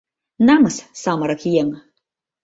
Намыс, 0.47 0.77
самырык 1.01 1.41
еҥ! 1.61 1.69